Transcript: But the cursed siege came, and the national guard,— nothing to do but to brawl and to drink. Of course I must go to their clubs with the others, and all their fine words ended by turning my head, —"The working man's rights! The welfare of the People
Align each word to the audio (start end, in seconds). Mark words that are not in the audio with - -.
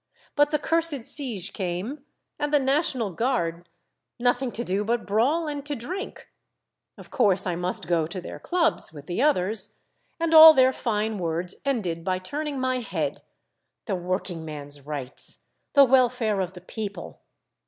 But 0.35 0.49
the 0.49 0.57
cursed 0.57 1.05
siege 1.05 1.53
came, 1.53 2.03
and 2.39 2.51
the 2.51 2.57
national 2.57 3.11
guard,— 3.11 3.69
nothing 4.29 4.51
to 4.53 4.63
do 4.63 4.83
but 4.83 4.97
to 4.97 5.03
brawl 5.03 5.45
and 5.47 5.63
to 5.67 5.75
drink. 5.75 6.27
Of 6.97 7.11
course 7.11 7.45
I 7.45 7.55
must 7.55 7.85
go 7.85 8.07
to 8.07 8.19
their 8.19 8.39
clubs 8.39 8.91
with 8.91 9.05
the 9.05 9.21
others, 9.21 9.77
and 10.19 10.33
all 10.33 10.55
their 10.55 10.73
fine 10.73 11.19
words 11.19 11.53
ended 11.65 12.03
by 12.03 12.17
turning 12.17 12.59
my 12.59 12.79
head, 12.79 13.21
—"The 13.85 13.95
working 13.95 14.43
man's 14.43 14.81
rights! 14.87 15.43
The 15.73 15.83
welfare 15.85 16.41
of 16.41 16.53
the 16.53 16.61
People 16.61 17.21